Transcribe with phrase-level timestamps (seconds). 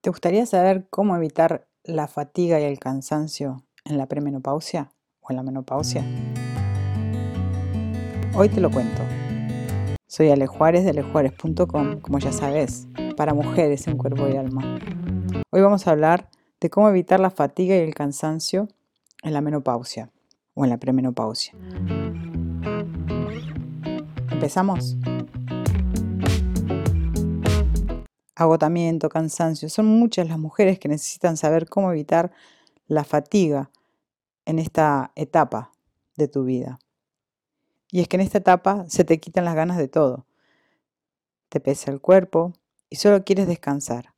[0.00, 5.36] ¿Te gustaría saber cómo evitar la fatiga y el cansancio en la premenopausia o en
[5.36, 6.04] la menopausia?
[8.32, 9.02] Hoy te lo cuento.
[10.06, 14.78] Soy Ale de alejuárez.com, como ya sabes, para mujeres en cuerpo y alma.
[15.50, 16.30] Hoy vamos a hablar
[16.60, 18.68] de cómo evitar la fatiga y el cansancio
[19.24, 20.12] en la menopausia
[20.54, 21.54] o en la premenopausia.
[24.30, 24.96] ¿Empezamos?
[28.40, 29.68] Agotamiento, cansancio.
[29.68, 32.32] Son muchas las mujeres que necesitan saber cómo evitar
[32.86, 33.70] la fatiga
[34.44, 35.72] en esta etapa
[36.16, 36.78] de tu vida.
[37.90, 40.26] Y es que en esta etapa se te quitan las ganas de todo.
[41.48, 42.52] Te pesa el cuerpo
[42.88, 44.14] y solo quieres descansar.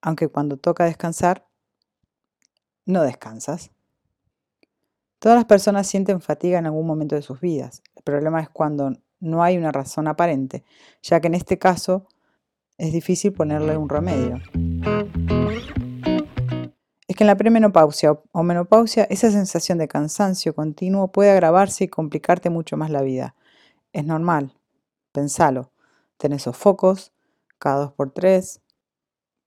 [0.00, 1.46] Aunque cuando toca descansar,
[2.84, 3.70] no descansas.
[5.18, 7.82] Todas las personas sienten fatiga en algún momento de sus vidas.
[7.94, 10.64] El problema es cuando no hay una razón aparente,
[11.02, 12.06] ya que en este caso
[12.78, 14.40] es difícil ponerle un remedio.
[17.08, 21.88] Es que en la premenopausia o menopausia esa sensación de cansancio continuo puede agravarse y
[21.88, 23.34] complicarte mucho más la vida.
[23.92, 24.54] Es normal,
[25.12, 25.72] pensalo.
[26.18, 27.12] Tenés sofocos
[27.58, 28.60] cada dos por tres.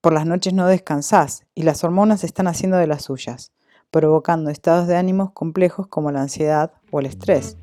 [0.01, 3.51] Por las noches no descansás y las hormonas están haciendo de las suyas,
[3.91, 7.57] provocando estados de ánimos complejos como la ansiedad o el estrés.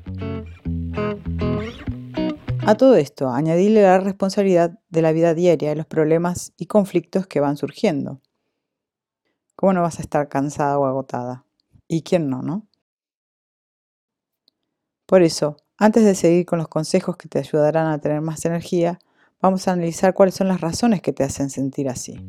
[2.67, 7.25] A todo esto, añadirle la responsabilidad de la vida diaria, de los problemas y conflictos
[7.25, 8.19] que van surgiendo.
[9.55, 11.45] ¿Cómo no vas a estar cansada o agotada?
[11.87, 12.67] ¿Y quién no, no?
[15.05, 18.99] Por eso, antes de seguir con los consejos que te ayudarán a tener más energía,
[19.39, 22.21] vamos a analizar cuáles son las razones que te hacen sentir así.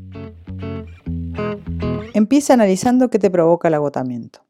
[2.15, 4.45] Empieza analizando qué te provoca el agotamiento.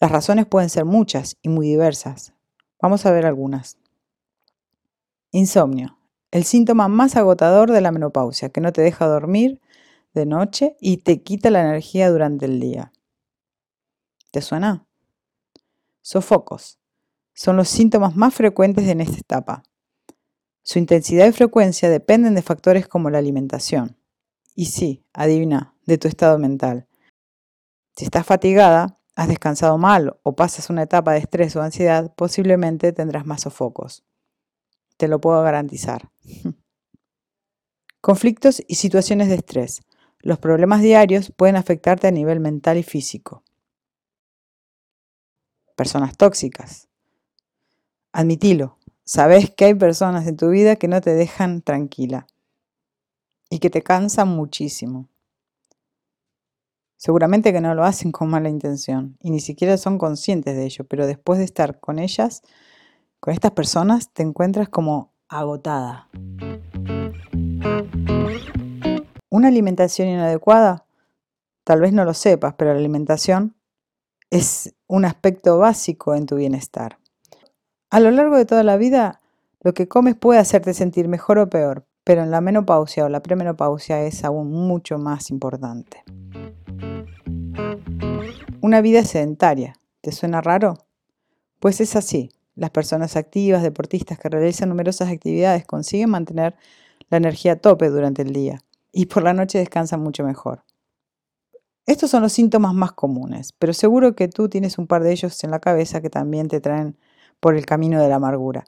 [0.00, 2.32] Las razones pueden ser muchas y muy diversas.
[2.80, 3.76] Vamos a ver algunas.
[5.30, 5.98] Insomnio.
[6.30, 9.60] El síntoma más agotador de la menopausia, que no te deja dormir
[10.14, 12.92] de noche y te quita la energía durante el día.
[14.30, 14.86] ¿Te suena?
[16.00, 16.78] Sofocos.
[17.34, 19.62] Son los síntomas más frecuentes en esta etapa.
[20.62, 23.98] Su intensidad y frecuencia dependen de factores como la alimentación.
[24.54, 26.88] Y sí, adivina, de tu estado mental.
[27.96, 32.92] Si estás fatigada, has descansado mal o pasas una etapa de estrés o ansiedad, posiblemente
[32.92, 34.07] tendrás más sofocos
[34.98, 36.10] te lo puedo garantizar.
[38.02, 39.80] Conflictos y situaciones de estrés.
[40.20, 43.44] Los problemas diarios pueden afectarte a nivel mental y físico.
[45.76, 46.88] Personas tóxicas.
[48.12, 52.26] Admitilo, sabes que hay personas en tu vida que no te dejan tranquila
[53.48, 55.08] y que te cansan muchísimo.
[56.96, 60.84] Seguramente que no lo hacen con mala intención y ni siquiera son conscientes de ello,
[60.84, 62.42] pero después de estar con ellas,
[63.20, 66.08] con estas personas te encuentras como agotada.
[69.30, 70.86] Una alimentación inadecuada,
[71.64, 73.54] tal vez no lo sepas, pero la alimentación
[74.30, 76.98] es un aspecto básico en tu bienestar.
[77.90, 79.20] A lo largo de toda la vida,
[79.60, 83.22] lo que comes puede hacerte sentir mejor o peor, pero en la menopausia o la
[83.22, 86.04] premenopausia es aún mucho más importante.
[88.60, 90.74] Una vida sedentaria, ¿te suena raro?
[91.60, 92.30] Pues es así.
[92.58, 96.56] Las personas activas, deportistas que realizan numerosas actividades consiguen mantener
[97.08, 98.58] la energía a tope durante el día
[98.90, 100.64] y por la noche descansan mucho mejor.
[101.86, 105.44] Estos son los síntomas más comunes, pero seguro que tú tienes un par de ellos
[105.44, 106.98] en la cabeza que también te traen
[107.38, 108.64] por el camino de la amargura.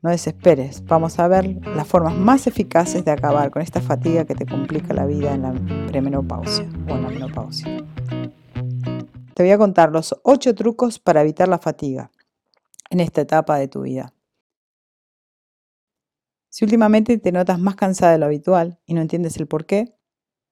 [0.00, 4.34] No desesperes, vamos a ver las formas más eficaces de acabar con esta fatiga que
[4.34, 5.52] te complica la vida en la
[5.88, 7.84] premenopausia o en la menopausia.
[9.34, 12.10] Te voy a contar los 8 trucos para evitar la fatiga
[12.90, 14.12] en esta etapa de tu vida.
[16.48, 19.94] Si últimamente te notas más cansada de lo habitual y no entiendes el por qué,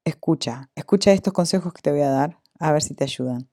[0.05, 3.49] escucha, escucha estos consejos que te voy a dar, a ver si te ayudan.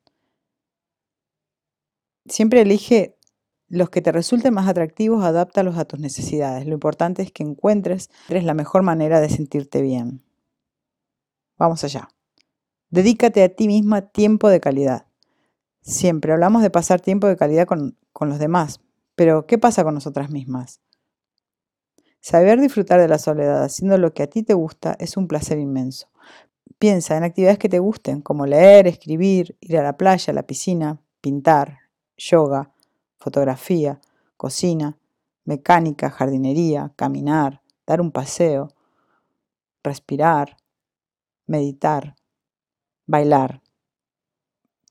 [2.26, 3.18] Siempre elige
[3.68, 6.68] los que te resulten más atractivos, adáptalos a tus necesidades.
[6.68, 10.22] Lo importante es que encuentres la mejor manera de sentirte bien.
[11.58, 12.10] Vamos allá.
[12.90, 15.06] Dedícate a ti misma tiempo de calidad.
[15.82, 18.80] Siempre hablamos de pasar tiempo de calidad con, con los demás,
[19.16, 20.80] pero ¿qué pasa con nosotras mismas?
[22.20, 25.58] Saber disfrutar de la soledad haciendo lo que a ti te gusta es un placer
[25.58, 26.08] inmenso.
[26.78, 30.44] Piensa en actividades que te gusten, como leer, escribir, ir a la playa, a la
[30.44, 31.80] piscina, pintar,
[32.16, 32.72] yoga,
[33.18, 34.00] fotografía,
[34.38, 34.98] cocina,
[35.46, 38.70] mecánica, jardinería, caminar, dar un paseo,
[39.84, 40.58] respirar,
[41.48, 42.16] meditar,
[43.08, 43.61] bailar.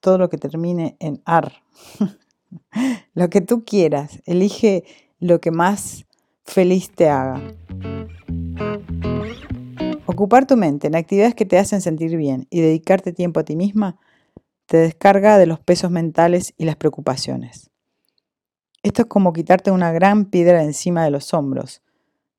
[0.01, 1.63] Todo lo que termine en ar.
[3.15, 4.21] lo que tú quieras.
[4.27, 4.85] Elige
[5.19, 6.07] lo que más
[6.45, 7.41] feliz te haga.
[10.07, 13.57] Ocupar tu mente en actividades que te hacen sentir bien y dedicarte tiempo a ti
[13.57, 13.99] misma
[14.71, 17.71] te descarga de los pesos mentales y las preocupaciones.
[18.85, 21.83] Esto es como quitarte una gran piedra encima de los hombros.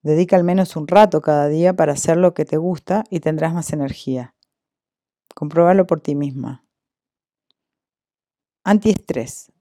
[0.02, 3.54] Dedica al menos un rato cada día para hacer lo que te gusta y tendrás
[3.54, 4.34] más energía.
[5.36, 6.64] Compruébalo por ti misma.
[8.64, 9.52] Antiestrés.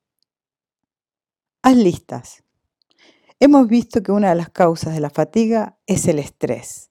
[1.62, 2.44] Haz listas.
[3.38, 6.90] Hemos visto que una de las causas de la fatiga es el estrés.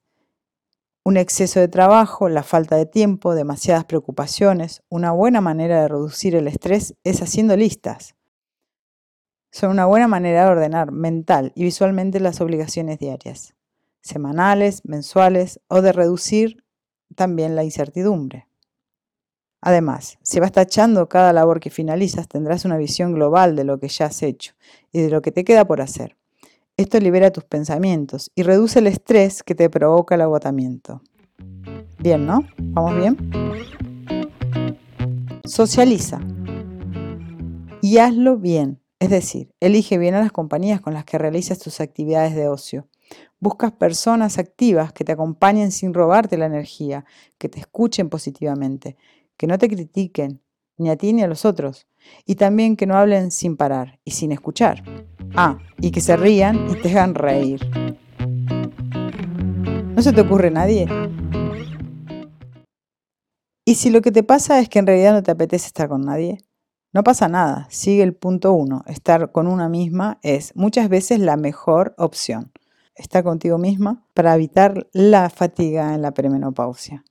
[1.04, 4.82] Un exceso de trabajo, la falta de tiempo, demasiadas preocupaciones.
[4.88, 8.16] Una buena manera de reducir el estrés es haciendo listas.
[9.52, 13.54] Son una buena manera de ordenar mental y visualmente las obligaciones diarias,
[14.00, 16.64] semanales, mensuales o de reducir
[17.14, 18.49] también la incertidumbre.
[19.60, 23.88] Además, si vas tachando cada labor que finalizas, tendrás una visión global de lo que
[23.88, 24.54] ya has hecho
[24.92, 26.16] y de lo que te queda por hacer.
[26.76, 31.02] Esto libera tus pensamientos y reduce el estrés que te provoca el agotamiento.
[31.98, 32.46] Bien, ¿no?
[32.56, 33.18] ¿Vamos bien?
[35.44, 36.20] Socializa.
[37.82, 38.80] Y hazlo bien.
[38.98, 42.86] Es decir, elige bien a las compañías con las que realizas tus actividades de ocio.
[43.40, 47.04] Buscas personas activas que te acompañen sin robarte la energía,
[47.38, 48.96] que te escuchen positivamente,
[49.40, 50.42] que no te critiquen,
[50.76, 51.86] ni a ti ni a los otros,
[52.26, 54.82] y también que no hablen sin parar y sin escuchar.
[55.34, 57.58] Ah, y que se rían y te hagan reír.
[59.96, 60.86] ¿No se te ocurre nadie?
[63.64, 66.02] Y si lo que te pasa es que en realidad no te apetece estar con
[66.02, 66.36] nadie,
[66.92, 67.66] no pasa nada.
[67.70, 68.82] Sigue el punto uno.
[68.88, 72.52] Estar con una misma es muchas veces la mejor opción.
[72.94, 77.04] Estar contigo misma para evitar la fatiga en la premenopausia.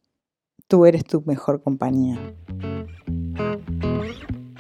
[0.70, 2.20] Tú eres tu mejor compañía.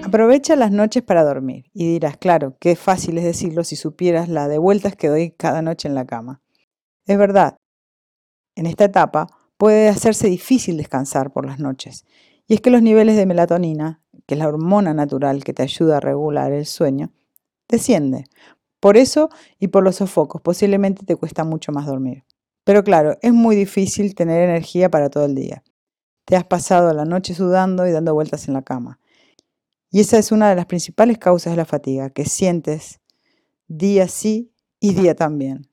[0.04, 4.48] Aprovecha las noches para dormir y dirás, claro, qué fácil es decirlo si supieras la
[4.48, 6.42] de vueltas que doy cada noche en la cama.
[7.06, 7.58] Es verdad,
[8.56, 9.28] en esta etapa
[9.58, 12.08] puede hacerse difícil descansar por las noches,
[12.48, 15.98] y es que los niveles de melatonina, que es la hormona natural que te ayuda
[15.98, 17.12] a regular el sueño,
[17.68, 18.24] desciende.
[18.80, 19.30] Por eso
[19.60, 22.24] y por los sofocos posiblemente te cuesta mucho más dormir.
[22.64, 25.64] Pero claro, es muy difícil tener energía para todo el día.
[26.30, 29.00] Te has pasado la noche sudando y dando vueltas en la cama.
[29.90, 33.02] Y esa es una de las principales causas de la fatiga, que sientes
[33.68, 35.72] día sí y día también.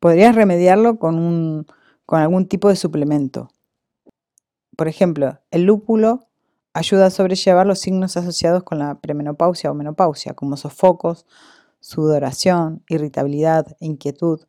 [0.00, 1.66] Podrías remediarlo con, un,
[2.06, 3.50] con algún tipo de suplemento.
[4.74, 6.26] Por ejemplo, el lúpulo
[6.72, 11.26] ayuda a sobrellevar los signos asociados con la premenopausia o menopausia, como sofocos,
[11.80, 14.46] sudoración, irritabilidad, inquietud.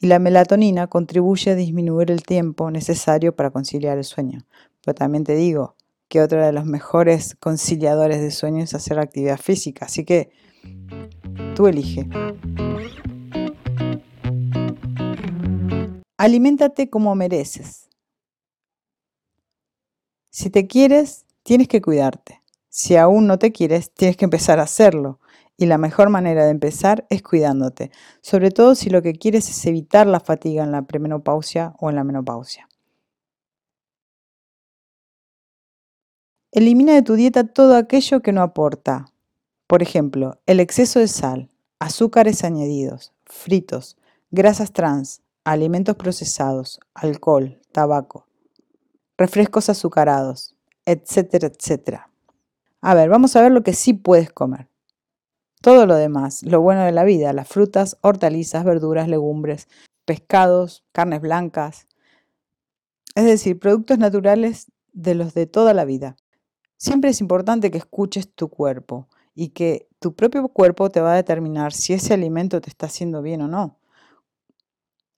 [0.00, 4.46] Y la melatonina contribuye a disminuir el tiempo necesario para conciliar el sueño.
[4.84, 5.76] Pero también te digo,
[6.08, 9.84] que otro de los mejores conciliadores de sueños es hacer actividad física.
[9.84, 10.30] Así que
[11.54, 12.08] tú elige.
[16.16, 17.88] Aliméntate como mereces.
[20.30, 22.42] Si te quieres, tienes que cuidarte.
[22.68, 25.20] Si aún no te quieres, tienes que empezar a hacerlo.
[25.60, 27.90] Y la mejor manera de empezar es cuidándote,
[28.22, 31.96] sobre todo si lo que quieres es evitar la fatiga en la premenopausia o en
[31.96, 32.68] la menopausia.
[36.52, 39.06] Elimina de tu dieta todo aquello que no aporta.
[39.66, 41.50] Por ejemplo, el exceso de sal,
[41.80, 43.98] azúcares añadidos, fritos,
[44.30, 48.28] grasas trans, alimentos procesados, alcohol, tabaco,
[49.16, 50.54] refrescos azucarados,
[50.86, 52.10] etcétera, etcétera.
[52.80, 54.68] A ver, vamos a ver lo que sí puedes comer.
[55.60, 59.68] Todo lo demás, lo bueno de la vida, las frutas, hortalizas, verduras, legumbres,
[60.04, 61.86] pescados, carnes blancas,
[63.14, 66.16] es decir, productos naturales de los de toda la vida.
[66.76, 71.16] Siempre es importante que escuches tu cuerpo y que tu propio cuerpo te va a
[71.16, 73.78] determinar si ese alimento te está haciendo bien o no.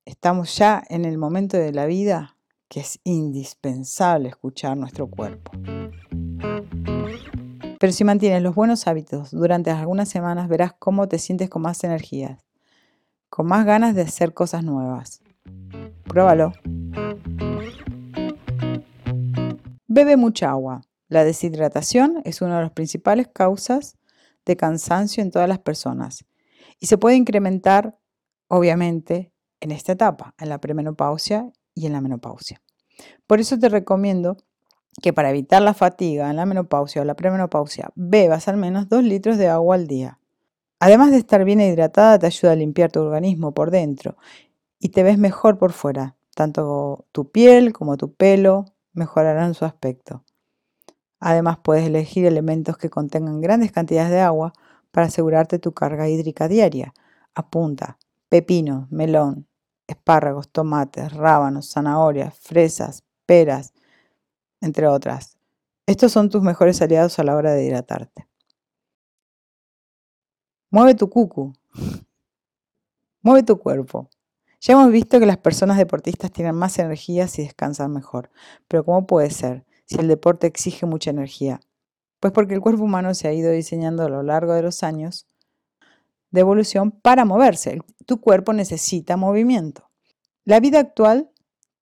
[0.07, 2.37] Estamos ya en el momento de la vida
[2.69, 5.53] que es indispensable escuchar nuestro cuerpo.
[7.81, 11.83] Pero si mantienes los buenos hábitos durante algunas semanas verás cómo te sientes con más
[11.83, 12.45] energías,
[13.31, 15.23] con más ganas de hacer cosas nuevas.
[16.05, 16.53] Pruébalo.
[19.87, 20.83] Bebe mucha agua.
[21.09, 23.97] La deshidratación es una de las principales causas
[24.45, 26.27] de cansancio en todas las personas
[26.81, 27.97] y se puede incrementar,
[28.49, 32.61] obviamente, en esta etapa, en la premenopausia y en la menopausia.
[33.27, 34.37] Por eso te recomiendo
[35.03, 39.05] que para evitar la fatiga en la menopausia o la premenopausia, bebas al menos 2
[39.05, 40.19] litros de agua al día.
[40.79, 44.17] Además de estar bien hidratada, te ayuda a limpiar tu organismo por dentro
[44.79, 46.17] y te ves mejor por fuera.
[46.35, 50.25] Tanto tu piel como tu pelo mejorarán su aspecto.
[51.19, 54.55] Además, puedes elegir elementos que contengan grandes cantidades de agua
[54.91, 56.95] para asegurarte tu carga hídrica diaria.
[57.35, 57.99] Apunta
[58.31, 59.49] pepino, melón,
[59.87, 63.75] espárragos, tomates, rábanos, zanahorias, fresas, peras,
[64.61, 65.37] entre otras.
[65.87, 68.29] Estos son tus mejores aliados a la hora de hidratarte.
[70.71, 71.53] Mueve tu cucu.
[73.23, 74.09] Mueve tu cuerpo.
[74.61, 78.31] Ya hemos visto que las personas deportistas tienen más energía si descansan mejor.
[78.69, 81.61] Pero ¿cómo puede ser si el deporte exige mucha energía?
[82.21, 85.27] Pues porque el cuerpo humano se ha ido diseñando a lo largo de los años
[86.31, 87.81] de evolución para moverse.
[88.07, 89.91] Tu cuerpo necesita movimiento.
[90.45, 91.31] La vida actual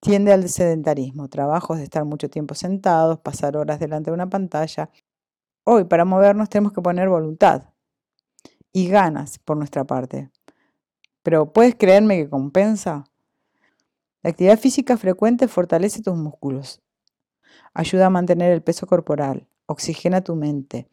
[0.01, 4.91] tiende al sedentarismo, trabajos de estar mucho tiempo sentados, pasar horas delante de una pantalla.
[5.65, 7.75] Hoy para movernos tenemos que poner voluntad
[8.73, 10.31] y ganas por nuestra parte.
[11.23, 13.05] Pero ¿puedes creerme que compensa?
[14.23, 16.83] La actividad física frecuente fortalece tus músculos,
[17.73, 20.89] ayuda a mantener el peso corporal, oxigena tu mente,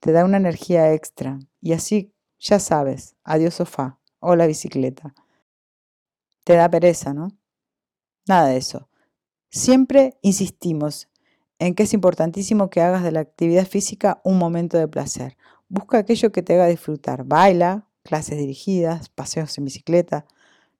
[0.00, 5.14] te da una energía extra y así ya sabes, adiós sofá o la bicicleta.
[6.44, 7.28] Te da pereza, ¿no?
[8.26, 8.88] Nada de eso.
[9.50, 11.08] Siempre insistimos
[11.58, 15.36] en que es importantísimo que hagas de la actividad física un momento de placer.
[15.68, 17.24] Busca aquello que te haga disfrutar.
[17.24, 20.26] Baila, clases dirigidas, paseos en bicicleta,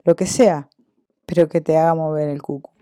[0.04, 0.68] lo que sea,
[1.26, 2.72] pero que te haga mover el cuco.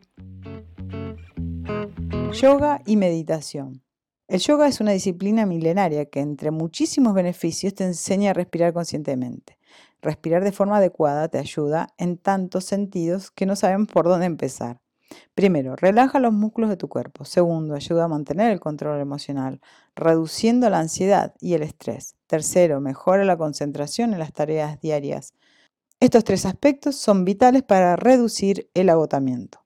[2.32, 3.82] Yoga y meditación.
[4.28, 9.58] El yoga es una disciplina milenaria que entre muchísimos beneficios te enseña a respirar conscientemente.
[10.00, 14.80] Respirar de forma adecuada te ayuda en tantos sentidos que no sabemos por dónde empezar.
[15.34, 17.24] Primero, relaja los músculos de tu cuerpo.
[17.24, 19.60] Segundo, ayuda a mantener el control emocional,
[19.94, 22.16] reduciendo la ansiedad y el estrés.
[22.26, 25.34] Tercero, mejora la concentración en las tareas diarias.
[26.00, 29.62] Estos tres aspectos son vitales para reducir el agotamiento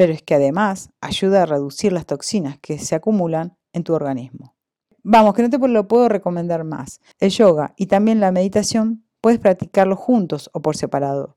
[0.00, 4.56] pero es que además ayuda a reducir las toxinas que se acumulan en tu organismo.
[5.02, 7.00] Vamos, que no te lo puedo recomendar más.
[7.18, 11.36] El yoga y también la meditación puedes practicarlos juntos o por separado.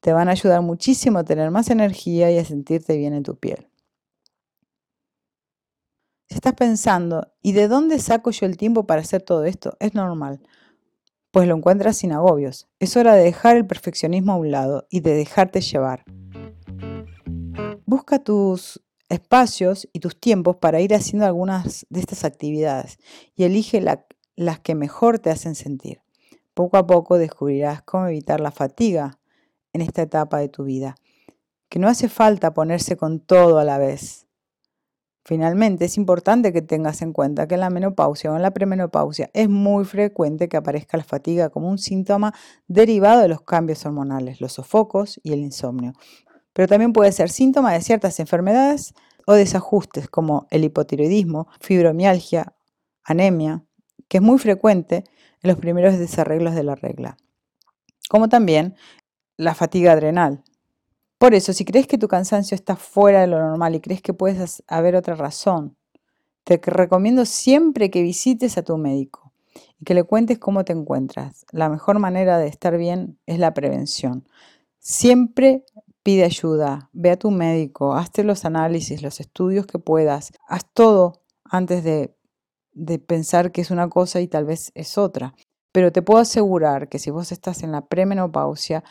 [0.00, 3.36] Te van a ayudar muchísimo a tener más energía y a sentirte bien en tu
[3.36, 3.68] piel.
[6.28, 9.76] Si estás pensando, ¿y de dónde saco yo el tiempo para hacer todo esto?
[9.80, 10.40] Es normal,
[11.30, 12.68] pues lo encuentras sin agobios.
[12.78, 16.04] Es hora de dejar el perfeccionismo a un lado y de dejarte llevar.
[17.86, 22.98] Busca tus espacios y tus tiempos para ir haciendo algunas de estas actividades
[23.36, 26.00] y elige las que mejor te hacen sentir.
[26.54, 29.18] Poco a poco descubrirás cómo evitar la fatiga
[29.72, 30.96] en esta etapa de tu vida,
[31.68, 34.26] que no hace falta ponerse con todo a la vez.
[35.24, 39.28] Finalmente, es importante que tengas en cuenta que en la menopausia o en la premenopausia
[39.34, 42.32] es muy frecuente que aparezca la fatiga como un síntoma
[42.66, 45.92] derivado de los cambios hormonales, los sofocos y el insomnio
[46.58, 48.92] pero también puede ser síntoma de ciertas enfermedades
[49.26, 52.52] o desajustes como el hipotiroidismo, fibromialgia,
[53.04, 53.62] anemia,
[54.08, 55.04] que es muy frecuente
[55.40, 57.16] en los primeros desarreglos de la regla,
[58.08, 58.74] como también
[59.36, 60.42] la fatiga adrenal.
[61.18, 64.12] Por eso, si crees que tu cansancio está fuera de lo normal y crees que
[64.12, 65.76] puedes haber otra razón,
[66.42, 69.32] te recomiendo siempre que visites a tu médico
[69.78, 71.46] y que le cuentes cómo te encuentras.
[71.52, 74.26] La mejor manera de estar bien es la prevención.
[74.80, 75.64] Siempre
[76.02, 81.22] pide ayuda, ve a tu médico, hazte los análisis, los estudios que puedas, haz todo
[81.44, 82.14] antes de,
[82.72, 85.34] de pensar que es una cosa y tal vez es otra.
[85.72, 88.84] Pero te puedo asegurar que si vos estás en la premenopausia,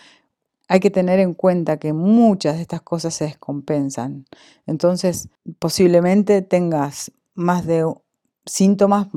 [0.68, 4.26] hay que tener en cuenta que muchas de estas cosas se descompensan.
[4.66, 7.86] Entonces, posiblemente tengas más de
[8.46, 9.08] síntomas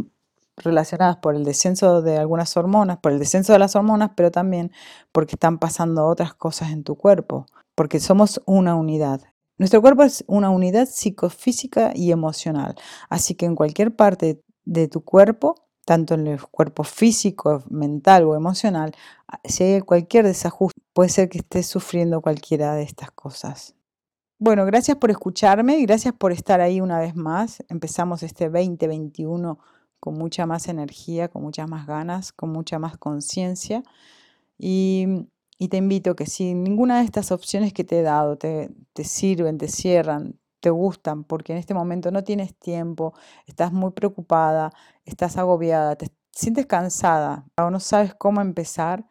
[0.56, 4.72] relacionados por el descenso de algunas hormonas, por el descenso de las hormonas, pero también
[5.12, 7.46] porque están pasando otras cosas en tu cuerpo
[7.80, 9.22] porque somos una unidad.
[9.56, 12.74] Nuestro cuerpo es una unidad psicofísica y emocional,
[13.08, 15.54] así que en cualquier parte de tu cuerpo,
[15.86, 18.92] tanto en el cuerpo físico, mental o emocional,
[19.44, 23.74] si hay cualquier desajuste, puede ser que estés sufriendo cualquiera de estas cosas.
[24.38, 27.64] Bueno, gracias por escucharme y gracias por estar ahí una vez más.
[27.70, 29.58] Empezamos este 2021
[30.00, 33.82] con mucha más energía, con muchas más ganas, con mucha más conciencia.
[34.58, 35.30] Y
[35.62, 38.70] y te invito que si ninguna de estas opciones que te he dado te,
[39.04, 43.12] sirven, te cierran, te gustan, porque en este momento no tienes tiempo,
[43.46, 44.72] estás muy preocupada,
[45.04, 49.06] estás agobiada, te sientes cansada o no sabes cómo empezar,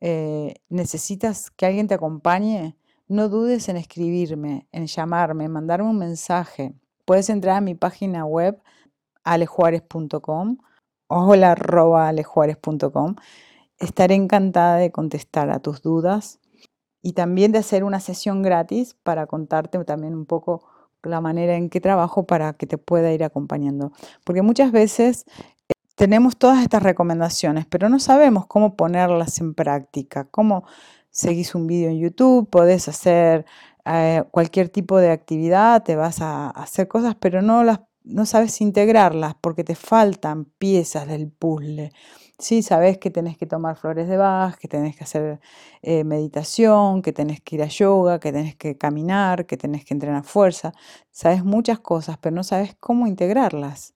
[0.00, 6.72] eh, necesitas que alguien te acompañe, no dudes en escribirme, en llamarme, mandarme un mensaje.
[7.04, 8.58] Puedes entrar a mi página web
[9.22, 10.56] alejuárez.com
[11.08, 13.16] o alejuárez.com
[13.78, 16.40] Estaré encantada de contestar a tus dudas
[17.02, 20.64] y también de hacer una sesión gratis para contarte también un poco
[21.02, 23.92] la manera en que trabajo para que te pueda ir acompañando.
[24.24, 25.26] Porque muchas veces
[25.68, 30.64] eh, tenemos todas estas recomendaciones, pero no sabemos cómo ponerlas en práctica, cómo
[31.10, 33.44] seguís un vídeo en YouTube, podés hacer
[33.84, 38.60] eh, cualquier tipo de actividad, te vas a hacer cosas, pero no las no sabes
[38.60, 41.90] integrarlas porque te faltan piezas del puzzle.
[42.38, 45.40] Sí, sabes que tenés que tomar flores de Bach, que tenés que hacer
[45.82, 49.94] eh, meditación, que tenés que ir a yoga, que tenés que caminar, que tenés que
[49.94, 50.72] entrenar fuerza.
[51.12, 53.94] Sabes muchas cosas, pero no sabes cómo integrarlas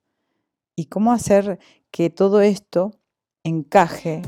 [0.75, 1.59] y cómo hacer
[1.91, 2.91] que todo esto
[3.43, 4.21] encaje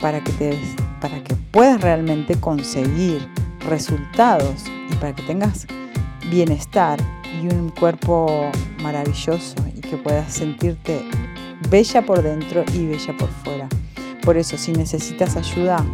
[0.00, 0.58] para que, te,
[1.00, 3.28] para que puedas realmente conseguir
[3.60, 5.66] resultados y para que tengas
[6.28, 6.98] bienestar
[7.40, 8.50] y un cuerpo
[8.82, 11.08] maravilloso y que puedas sentirte
[11.70, 13.68] bella por dentro y bella por fuera.
[14.22, 15.84] Por eso, si necesitas ayuda,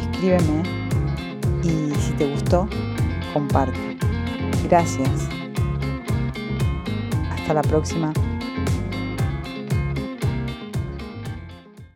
[0.00, 0.62] escríbeme
[1.62, 2.68] y si te gustó,
[3.32, 3.96] comparte.
[4.68, 5.28] Gracias.
[7.30, 8.12] Hasta la próxima.